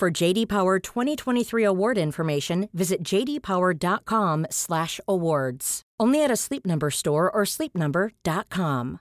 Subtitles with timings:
[0.00, 5.82] For JD Power 2023 award information, visit jdpower.com/awards.
[6.00, 9.00] Only at a Sleep Number store or sleepnumber.com.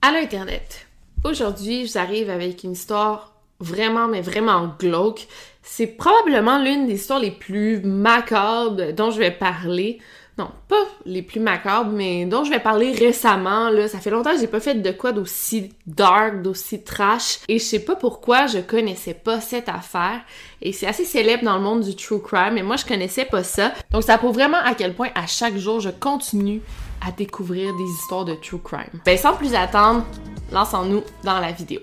[0.00, 0.86] À l'internet.
[1.24, 5.28] Aujourd'hui, je vous arrive avec une histoire vraiment mais vraiment glauque.
[5.62, 10.00] C'est probablement l'une des histoires les plus macabres dont je vais parler.
[10.38, 13.70] Non, pas les plus macabres, mais dont je vais parler récemment.
[13.70, 17.40] Là, ça fait longtemps que j'ai pas fait de quoi d'aussi dark, d'aussi trash.
[17.48, 20.20] Et je sais pas pourquoi je connaissais pas cette affaire.
[20.62, 23.42] Et c'est assez célèbre dans le monde du true crime, mais moi je connaissais pas
[23.42, 23.72] ça.
[23.90, 26.60] Donc ça prouve vraiment à quel point à chaque jour je continue
[27.06, 29.00] à découvrir des histoires de true crime.
[29.04, 30.04] Ben sans plus attendre,
[30.52, 31.80] lançons-nous dans la vidéo.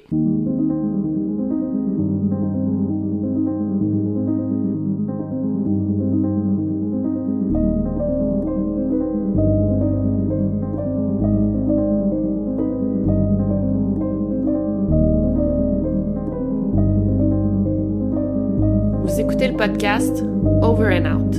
[19.26, 20.24] Écoutez le podcast
[20.62, 21.36] Over and Out.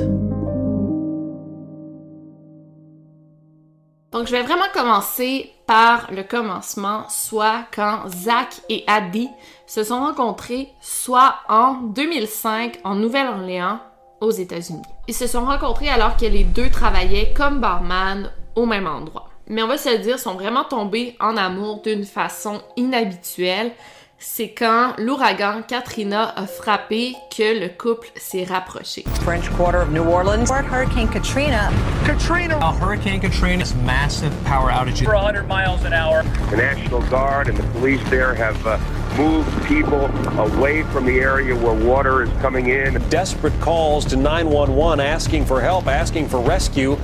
[4.10, 9.30] Donc, je vais vraiment commencer par le commencement, soit quand Zach et Addie
[9.68, 13.78] se sont rencontrés, soit en 2005 en Nouvelle-Orléans,
[14.20, 14.82] aux États-Unis.
[15.06, 19.28] Ils se sont rencontrés alors que les deux travaillaient comme barman au même endroit.
[19.46, 23.70] Mais on va se le dire, sont vraiment tombés en amour d'une façon inhabituelle.
[24.18, 29.04] C'est quand l'ouragan Katrina a frappé que le couple s'est rapproché.
[29.22, 30.46] French Quarter of New Orleans.
[30.50, 31.70] Hurricane Katrina.
[32.06, 32.56] Katrina.
[32.56, 35.04] Uh, Hurricane Katrina's massive power outages.
[35.04, 36.22] For 100 miles an hour.
[36.50, 38.78] The National Guard and the police there have uh,
[39.18, 40.06] moved people
[40.40, 42.94] away from the area where water is coming in.
[43.10, 46.96] Desperate calls to 911 asking for help, asking for rescue,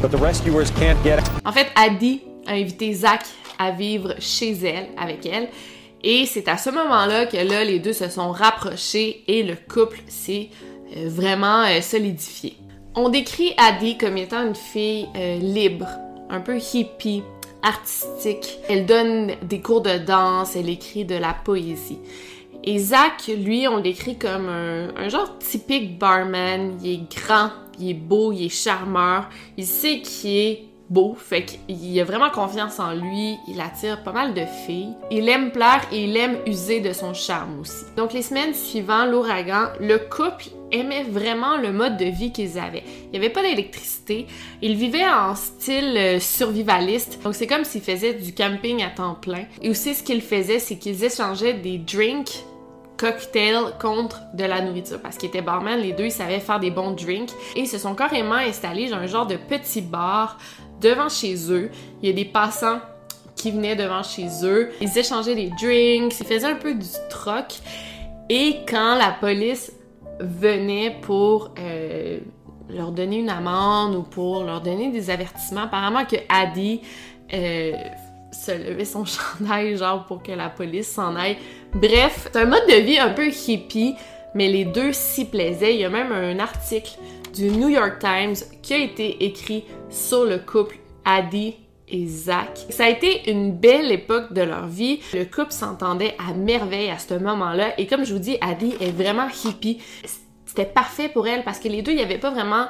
[0.00, 3.24] but the rescuers can't get En fait, Addie a invité Zach
[3.56, 5.48] à vivre chez elle, avec elle.
[6.08, 9.98] Et c'est à ce moment-là que là, les deux se sont rapprochés et le couple
[10.06, 10.50] s'est
[10.96, 12.56] euh, vraiment euh, solidifié.
[12.94, 15.88] On décrit Addie comme étant une fille euh, libre,
[16.30, 17.24] un peu hippie,
[17.64, 18.60] artistique.
[18.68, 21.98] Elle donne des cours de danse, elle écrit de la poésie.
[22.62, 26.78] Et Zach, lui, on l'écrit comme un, un genre typique barman.
[26.84, 27.50] Il est grand,
[27.80, 29.28] il est beau, il est charmeur.
[29.56, 34.12] Il sait qu'il est beau, fait qu'il a vraiment confiance en lui, il attire pas
[34.12, 34.94] mal de filles.
[35.10, 37.84] Il aime plaire et il aime user de son charme aussi.
[37.96, 42.84] Donc les semaines suivant l'ouragan, le couple aimait vraiment le mode de vie qu'ils avaient.
[43.06, 44.26] Il n'y avait pas d'électricité,
[44.62, 49.14] ils vivaient en style euh, survivaliste, donc c'est comme s'ils faisaient du camping à temps
[49.14, 49.44] plein.
[49.62, 52.44] Et aussi ce qu'ils faisaient, c'est qu'ils échangeaient des drinks
[52.96, 56.70] cocktail contre de la nourriture parce qu'ils étaient barman, les deux ils savaient faire des
[56.70, 60.38] bons drinks et ils se sont carrément installés dans un genre de petit bar
[60.80, 61.70] devant chez eux.
[62.02, 62.80] Il y a des passants
[63.34, 64.70] qui venaient devant chez eux.
[64.80, 67.58] Ils échangeaient des drinks, ils faisaient un peu du troc.
[68.28, 69.72] Et quand la police
[70.18, 72.18] venait pour euh,
[72.68, 76.80] leur donner une amende ou pour leur donner des avertissements, apparemment que Addie
[77.32, 77.72] euh,
[78.32, 79.04] se levait son
[79.38, 81.36] chandail genre pour que la police s'en aille.
[81.74, 83.94] Bref, c'est un mode de vie un peu hippie,
[84.34, 85.74] mais les deux s'y plaisaient.
[85.74, 86.98] Il y a même un article
[87.36, 91.54] du New York Times qui a été écrit sur le couple Addie
[91.88, 92.66] et Zach.
[92.70, 95.00] Ça a été une belle époque de leur vie.
[95.12, 97.78] Le couple s'entendait à merveille à ce moment-là.
[97.78, 99.78] Et comme je vous dis, Addie est vraiment hippie.
[100.46, 102.66] C'était parfait pour elle parce que les deux, il n'y avait pas vraiment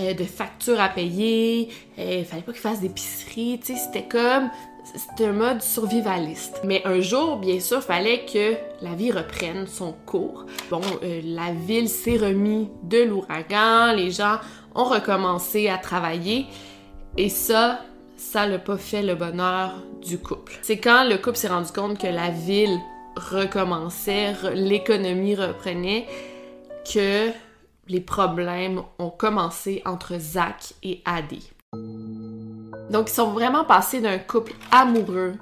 [0.00, 1.68] euh, de factures à payer.
[1.98, 3.60] Euh, il fallait pas qu'ils fassent d'épicerie.
[3.62, 4.50] C'était comme
[4.94, 6.60] c'était un mode survivaliste.
[6.64, 10.46] Mais un jour, bien sûr, fallait que la vie reprenne son cours.
[10.70, 14.38] Bon, euh, la ville s'est remis de l'ouragan, les gens
[14.74, 16.46] ont recommencé à travailler
[17.16, 17.80] et ça,
[18.16, 20.58] ça n'a pas fait le bonheur du couple.
[20.62, 22.78] C'est quand le couple s'est rendu compte que la ville
[23.16, 26.06] recommençait, l'économie reprenait,
[26.92, 27.30] que
[27.88, 31.50] les problèmes ont commencé entre Zach et Addie.
[32.90, 35.34] Donc, ils sont vraiment passés d'un couple amoureux,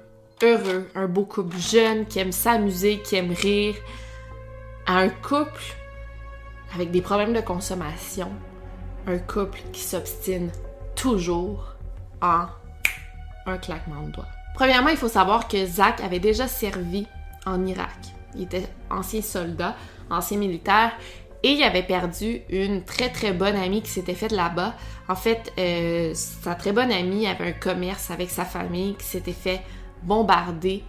[0.43, 3.76] heureux, un beau couple jeune qui aime s'amuser, qui aime rire,
[4.87, 5.62] à un couple
[6.75, 8.31] avec des problèmes de consommation,
[9.06, 10.50] un couple qui s'obstine
[10.94, 11.75] toujours
[12.20, 12.46] en
[13.46, 14.26] un claquement de doigts.
[14.54, 17.06] Premièrement, il faut savoir que Zach avait déjà servi
[17.44, 17.96] en Irak.
[18.34, 19.76] Il était ancien soldat,
[20.10, 20.92] ancien militaire.
[21.43, 24.75] Et il avait perdu une très très bonne amie qui s'était faite là-bas.
[25.09, 29.33] En fait, euh, sa très bonne amie avait un commerce avec sa famille qui s'était
[29.33, 29.62] fait
[30.03, 30.83] bombarder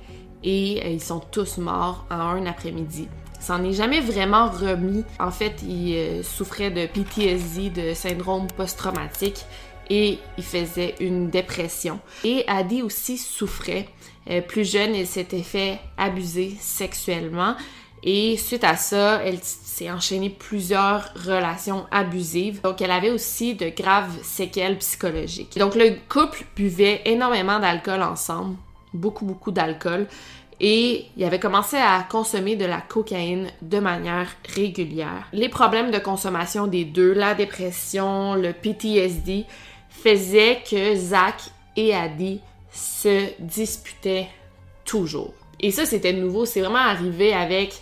[0.44, 3.08] et euh, ils sont tous morts en un après-midi.
[3.40, 5.04] S'en est jamais vraiment remis.
[5.20, 9.46] En fait, il euh, souffrait de PTSD, de syndrome post-traumatique,
[9.90, 12.00] et il faisait une dépression.
[12.24, 13.88] Et Adi aussi souffrait.
[14.30, 17.56] Euh, plus jeune, elle s'était fait abuser sexuellement.
[18.04, 22.62] Et suite à ça, elle s'est enchaînée plusieurs relations abusive.
[22.62, 25.58] Donc, elle avait aussi de graves séquelles psychologiques.
[25.58, 28.56] Donc, le couple buvait énormément d'alcool ensemble,
[28.94, 30.08] beaucoup, beaucoup d'alcool.
[30.60, 35.28] Et il avait commencé à consommer de la cocaïne de manière régulière.
[35.32, 39.46] Les problèmes de consommation des deux, la dépression, le PTSD,
[39.90, 42.42] faisaient que Zach et Adi
[42.72, 44.30] se disputaient
[44.84, 45.34] toujours.
[45.59, 46.45] Et ça, c'était nouveau.
[46.45, 47.81] C'est vraiment arrivé avec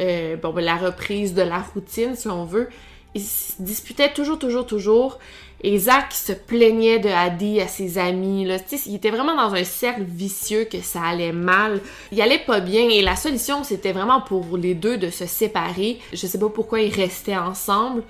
[0.00, 2.68] euh, bon, ben, la reprise de la routine, si on veut.
[3.14, 5.18] Ils se disputaient toujours, toujours, toujours.
[5.62, 8.44] Et Zach se plaignait de Adi à ses amis.
[8.44, 8.58] Là.
[8.86, 11.80] il était vraiment dans un cercle vicieux que ça allait mal.
[12.12, 16.00] Il allait pas bien et la solution, c'était vraiment pour les deux de se séparer.
[16.12, 18.02] Je sais pas pourquoi ils restaient ensemble.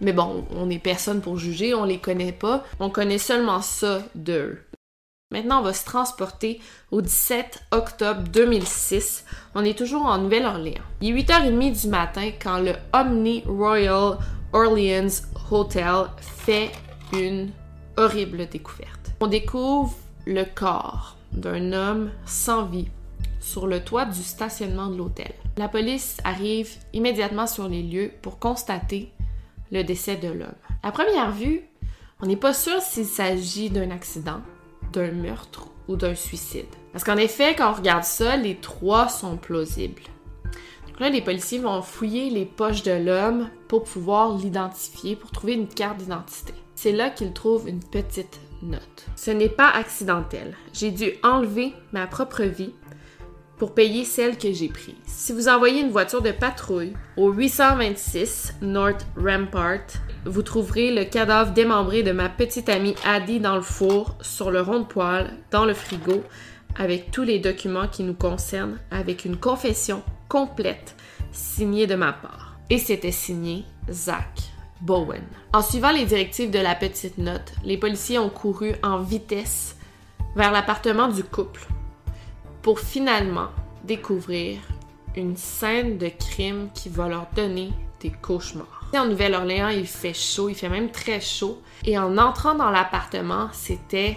[0.00, 2.64] Mais bon, on n'est personne pour juger, on les connaît pas.
[2.80, 4.58] On connaît seulement ça d'eux.
[5.34, 6.60] Maintenant, on va se transporter
[6.92, 9.24] au 17 octobre 2006.
[9.56, 10.84] On est toujours en Nouvelle-Orléans.
[11.00, 14.16] Il est 8h30 du matin quand le Omni Royal
[14.52, 15.08] Orleans
[15.50, 16.70] Hotel fait
[17.12, 17.50] une
[17.96, 19.10] horrible découverte.
[19.20, 22.86] On découvre le corps d'un homme sans vie
[23.40, 25.32] sur le toit du stationnement de l'hôtel.
[25.56, 29.10] La police arrive immédiatement sur les lieux pour constater
[29.72, 30.54] le décès de l'homme.
[30.84, 31.62] À première vue,
[32.20, 34.40] on n'est pas sûr s'il s'agit d'un accident,
[34.94, 36.66] d'un meurtre ou d'un suicide.
[36.92, 40.02] Parce qu'en effet, quand on regarde ça, les trois sont plausibles.
[40.86, 45.54] Donc là, les policiers vont fouiller les poches de l'homme pour pouvoir l'identifier, pour trouver
[45.54, 46.54] une carte d'identité.
[46.76, 49.06] C'est là qu'ils trouvent une petite note.
[49.16, 50.56] Ce n'est pas accidentel.
[50.72, 52.72] J'ai dû enlever ma propre vie
[53.58, 54.94] pour payer celle que j'ai prise.
[55.06, 59.86] Si vous envoyez une voiture de patrouille au 826 North Rampart,
[60.24, 64.60] vous trouverez le cadavre démembré de ma petite amie Addie dans le four, sur le
[64.60, 66.22] rond de poêle, dans le frigo,
[66.76, 70.96] avec tous les documents qui nous concernent, avec une confession complète
[71.32, 72.56] signée de ma part.
[72.70, 74.40] Et c'était signé Zach
[74.80, 75.22] Bowen.
[75.52, 79.76] En suivant les directives de la petite note, les policiers ont couru en vitesse
[80.34, 81.60] vers l'appartement du couple
[82.64, 83.48] pour finalement
[83.84, 84.58] découvrir
[85.16, 87.70] une scène de crime qui va leur donner
[88.00, 88.90] des cauchemars.
[88.96, 91.60] En Nouvelle-Orléans, il fait chaud, il fait même très chaud.
[91.84, 94.16] Et en entrant dans l'appartement, c'était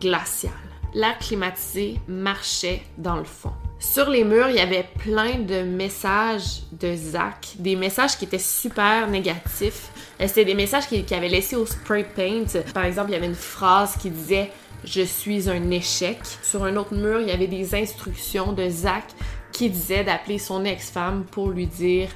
[0.00, 0.52] glacial.
[0.94, 3.52] L'air climatisé marchait dans le fond.
[3.80, 8.38] Sur les murs, il y avait plein de messages de Zach, des messages qui étaient
[8.38, 9.90] super négatifs.
[10.20, 12.44] Euh, c'était des messages qu'il avait laissés au spray paint.
[12.72, 14.52] Par exemple, il y avait une phrase qui disait
[14.84, 16.18] je suis un échec.
[16.42, 19.04] Sur un autre mur, il y avait des instructions de Zach
[19.52, 22.08] qui disait d'appeler son ex-femme pour lui dire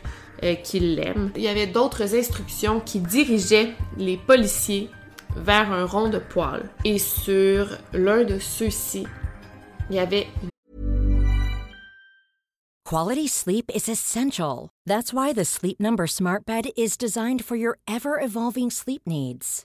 [0.42, 1.30] euh, qu'il l'aime.
[1.36, 4.90] Il y avait d'autres instructions qui dirigeaient les policiers
[5.36, 6.68] vers un rond de poils.
[6.84, 9.06] Et sur l'un de ceux-ci,
[9.90, 10.26] il y avait
[12.86, 14.68] Quality sleep is essential.
[14.86, 19.64] That's why the Sleep Number Smart Bed is designed for your ever-evolving sleep needs.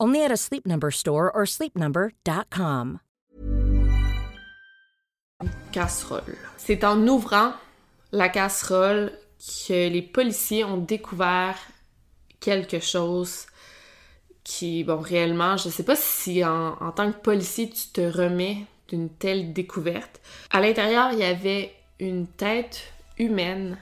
[0.00, 3.00] Only at a Sleep Number store or sleepnumber.com.
[5.72, 6.36] Casserole.
[6.56, 7.52] C'est en ouvrant
[8.12, 11.56] la casserole que les policiers ont découvert
[12.40, 13.46] quelque chose
[14.44, 19.10] qui, bon, réellement, je sais pas si en tant que policier tu te remets d'une
[19.10, 20.20] telle découverte.
[20.50, 23.78] À l'intérieur, il y avait une tête humaine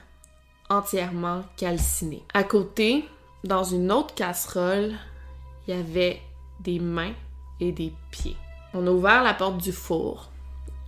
[0.69, 2.23] entièrement calcinée.
[2.33, 3.05] À côté,
[3.43, 4.93] dans une autre casserole,
[5.67, 6.21] il y avait
[6.59, 7.13] des mains
[7.59, 8.37] et des pieds.
[8.73, 10.31] On a ouvert la porte du four.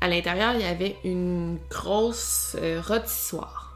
[0.01, 3.73] À l'intérieur, il y avait une grosse euh, rôtissoire.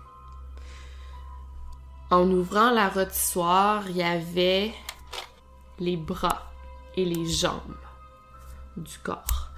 [2.09, 4.71] En ouvrant la rôtissoire, il y avait
[5.79, 6.51] les bras
[6.95, 7.75] et les jambes
[8.77, 9.49] du corps.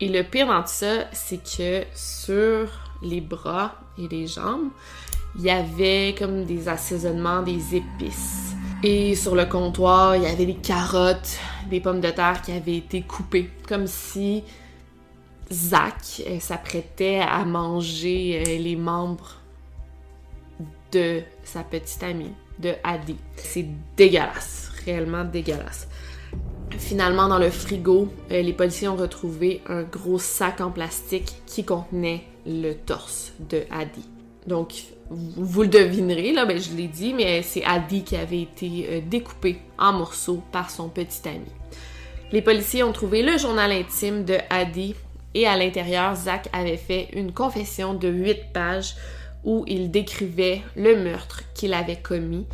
[0.00, 2.68] Et le pire dans tout ça, c'est que sur
[3.02, 4.70] les bras et les jambes,
[5.36, 8.49] il y avait comme des assaisonnements, des épices.
[8.82, 12.78] Et sur le comptoir, il y avait des carottes, des pommes de terre qui avaient
[12.78, 14.42] été coupées, comme si
[15.52, 19.36] Zach euh, s'apprêtait à manger euh, les membres
[20.92, 23.16] de sa petite amie, de Adi.
[23.36, 25.86] C'est dégueulasse, réellement dégueulasse.
[26.78, 31.64] Finalement, dans le frigo, euh, les policiers ont retrouvé un gros sac en plastique qui
[31.64, 34.08] contenait le torse de Adi.
[34.46, 34.72] Donc,
[35.10, 39.00] vous le devinerez, là, ben, je l'ai dit, mais c'est Adi qui avait été euh,
[39.04, 41.50] découpé en morceaux par son petit ami.
[42.32, 44.94] Les policiers ont trouvé le journal intime de Adi
[45.34, 48.94] et à l'intérieur, Zach avait fait une confession de 8 pages
[49.44, 52.46] où il décrivait le meurtre qu'il avait commis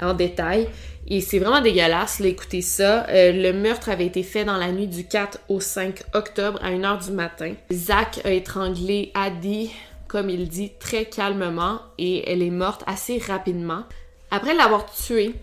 [0.00, 0.68] en détail.
[1.06, 3.06] Et c'est vraiment dégueulasse, là, écoutez ça.
[3.08, 6.70] Euh, le meurtre avait été fait dans la nuit du 4 au 5 octobre à
[6.70, 7.54] 1h du matin.
[7.72, 9.72] Zach a étranglé Adi,
[10.12, 13.84] comme il dit, très calmement et elle est morte assez rapidement.
[14.30, 15.34] Après l'avoir tué,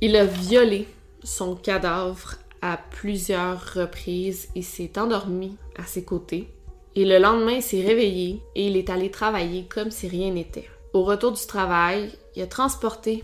[0.00, 0.88] il a violé
[1.22, 6.48] son cadavre à plusieurs reprises et s'est endormi à ses côtés.
[6.96, 10.70] Et le lendemain, il s'est réveillé et il est allé travailler comme si rien n'était.
[10.94, 13.22] Au retour du travail, il a transporté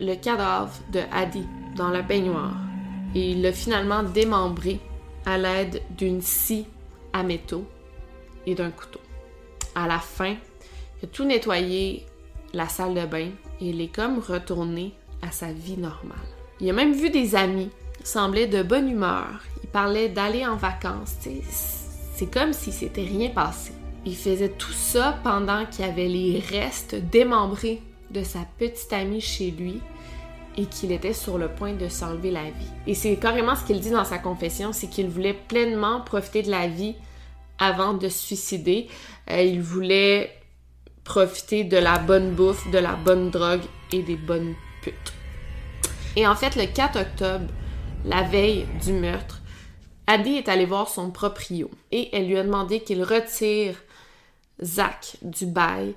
[0.00, 2.58] le cadavre de Adi dans la baignoire
[3.14, 4.80] et il l'a finalement démembré
[5.24, 6.66] à l'aide d'une scie
[7.14, 7.64] à métaux
[8.46, 9.00] et d'un couteau.
[9.74, 10.36] À la fin,
[11.02, 12.06] il a tout nettoyé
[12.52, 13.28] la salle de bain
[13.60, 16.16] et il est comme retourné à sa vie normale.
[16.60, 20.56] Il a même vu des amis, il semblait de bonne humeur, il parlait d'aller en
[20.56, 21.16] vacances,
[22.14, 23.72] c'est comme si c'était rien passé.
[24.06, 29.50] Il faisait tout ça pendant qu'il avait les restes démembrés de sa petite amie chez
[29.50, 29.80] lui
[30.56, 32.70] et qu'il était sur le point de s'enlever la vie.
[32.86, 36.50] Et c'est carrément ce qu'il dit dans sa confession, c'est qu'il voulait pleinement profiter de
[36.50, 36.94] la vie
[37.58, 38.88] avant de se suicider.
[39.30, 40.32] Euh, il voulait
[41.04, 45.12] profiter de la bonne bouffe, de la bonne drogue et des bonnes putes.
[46.16, 47.46] Et en fait, le 4 octobre,
[48.04, 49.40] la veille du meurtre,
[50.06, 53.74] Adi est allée voir son proprio et elle lui a demandé qu'il retire
[54.62, 55.94] Zach du bail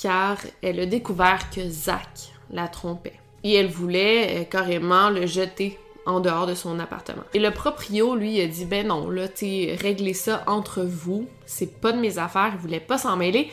[0.00, 3.18] car elle a découvert que Zach la trompait.
[3.44, 7.22] Et elle voulait euh, carrément le jeter en dehors de son appartement.
[7.34, 11.80] Et le proprio, lui, a dit Ben non, là, tu réglez ça entre vous, c'est
[11.80, 13.50] pas de mes affaires, il voulait pas s'en mêler.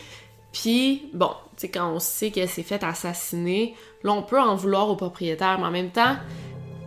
[0.51, 4.56] Puis, bon, tu sais, quand on sait qu'elle s'est faite assassiner, là, on peut en
[4.56, 6.15] vouloir au propriétaire, mais en même temps,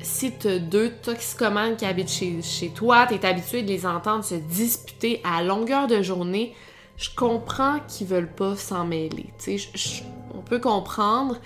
[0.00, 4.34] si t'as deux toxicomanes qui habitent chez, chez toi, t'es habitué de les entendre se
[4.34, 6.54] disputer à longueur de journée,
[6.96, 9.26] je comprends qu'ils veulent pas s'en mêler.
[9.38, 10.04] Tu sais,
[10.34, 11.38] on peut comprendre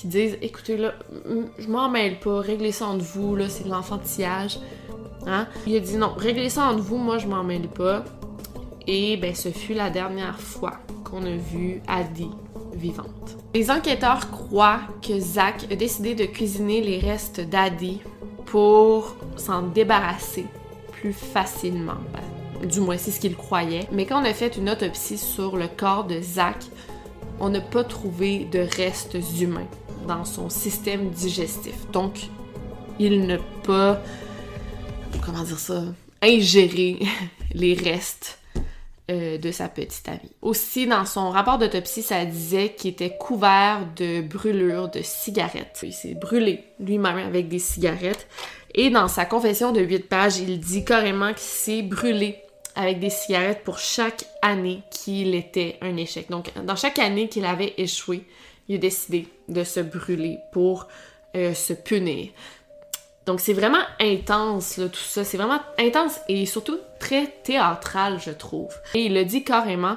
[0.00, 0.94] qu'ils disent écoutez là,
[1.58, 4.58] je m'en mêle pas, réglez ça entre vous, là, c'est de l'enfantillage.
[5.26, 5.46] Hein?
[5.66, 8.04] Il a dit non, réglez ça entre vous, moi je m'en mêle pas.
[8.86, 10.74] Et ben ce fut la dernière fois
[11.04, 12.30] qu'on a vu Adi
[12.74, 13.36] vivante.
[13.54, 18.00] Les enquêteurs croient que Zach a décidé de cuisiner les restes d'Adi
[18.44, 20.46] pour s'en débarrasser
[20.92, 21.98] plus facilement.
[22.12, 23.88] Ben, du moins, c'est ce qu'il croyait.
[23.92, 26.64] Mais quand on a fait une autopsie sur le corps de Zach,
[27.40, 29.68] on n'a pas trouvé de restes humains
[30.06, 31.90] dans son système digestif.
[31.92, 32.28] Donc,
[32.98, 34.00] il n'a pas,
[35.24, 35.82] comment dire ça,
[36.22, 36.98] ingéré
[37.54, 38.38] les restes
[39.10, 40.32] euh, de sa petite amie.
[40.42, 45.80] Aussi, dans son rapport d'autopsie, ça disait qu'il était couvert de brûlures de cigarettes.
[45.82, 48.26] Il s'est brûlé lui-même avec des cigarettes.
[48.74, 52.36] Et dans sa confession de 8 pages, il dit carrément qu'il s'est brûlé
[52.74, 56.28] avec des cigarettes pour chaque année qu'il était un échec.
[56.28, 58.24] Donc, dans chaque année qu'il avait échoué,
[58.68, 60.88] il a décidé de se brûler pour
[61.34, 62.30] euh, se punir.
[63.26, 65.24] Donc, c'est vraiment intense, là, tout ça.
[65.24, 68.72] C'est vraiment intense et surtout très théâtral, je trouve.
[68.94, 69.96] Et il le dit carrément,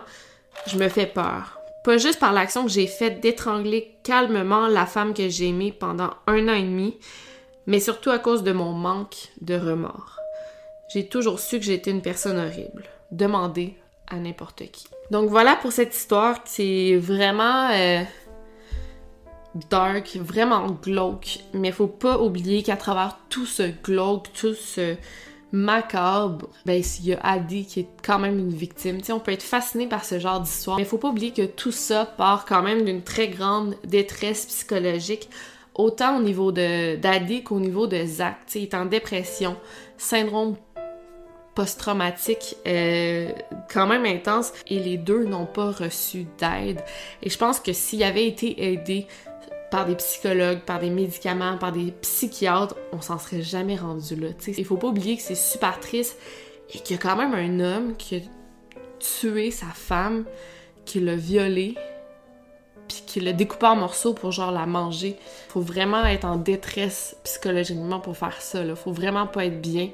[0.65, 1.59] je me fais peur.
[1.83, 6.11] Pas juste par l'action que j'ai faite d'étrangler calmement la femme que j'ai aimée pendant
[6.27, 6.97] un an et demi,
[7.67, 10.17] mais surtout à cause de mon manque de remords.
[10.91, 12.83] J'ai toujours su que j'étais une personne horrible.
[13.11, 13.75] Demandez
[14.07, 14.87] à n'importe qui.
[15.11, 18.03] Donc voilà pour cette histoire qui est vraiment euh,
[19.69, 21.39] dark, vraiment glauque.
[21.53, 24.95] Mais faut pas oublier qu'à travers tout ce glauque, tout ce
[25.51, 29.01] macabre, ben il y a Adi qui est quand même une victime.
[29.03, 31.71] sais, on peut être fasciné par ce genre d'histoire, mais faut pas oublier que tout
[31.71, 35.29] ça part quand même d'une très grande détresse psychologique,
[35.73, 38.37] autant au niveau de d'Adi qu'au niveau de Zach.
[38.45, 39.55] sais, il est en dépression,
[39.97, 40.55] syndrome
[41.55, 43.33] post-traumatique euh,
[43.73, 46.81] quand même intense et les deux n'ont pas reçu d'aide.
[47.21, 49.07] Et je pense que s'il avait été aidé
[49.71, 54.29] par des psychologues, par des médicaments, par des psychiatres, on s'en serait jamais rendu là.
[54.47, 56.17] Il faut pas oublier que c'est super triste
[56.73, 58.19] et qu'il y a quand même un homme qui a
[58.99, 60.25] tué sa femme,
[60.85, 61.75] qui l'a violée,
[62.87, 65.15] puis qui l'a découpée en morceaux pour genre la manger.
[65.49, 68.75] Faut vraiment être en détresse psychologiquement pour faire ça, là.
[68.75, 69.89] Faut vraiment pas être bien.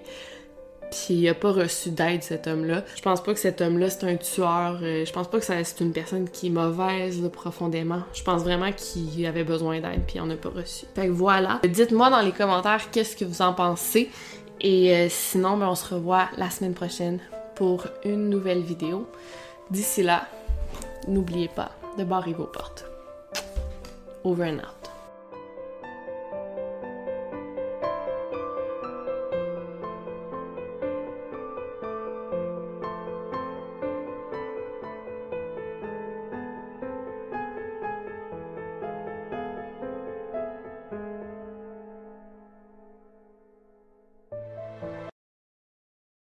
[0.91, 2.83] Puis il a pas reçu d'aide, cet homme-là.
[2.95, 4.79] Je pense pas que cet homme-là, c'est un tueur.
[4.81, 8.01] Euh, je pense pas que c'est une personne qui est mauvaise, profondément.
[8.13, 10.85] Je pense vraiment qu'il avait besoin d'aide, puis il en a pas reçu.
[10.95, 11.59] Fait que voilà.
[11.67, 14.09] Dites-moi dans les commentaires qu'est-ce que vous en pensez.
[14.61, 17.19] Et euh, sinon, ben, on se revoit la semaine prochaine
[17.55, 19.07] pour une nouvelle vidéo.
[19.69, 20.27] D'ici là,
[21.07, 22.85] n'oubliez pas de barrer vos portes.
[24.23, 24.84] Over and out.